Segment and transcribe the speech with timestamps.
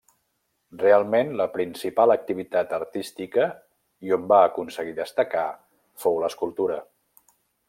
[0.83, 3.47] Realment la principal activitat artística,
[4.09, 5.47] i on va aconseguir destacar,
[6.07, 6.85] fou l'escultura.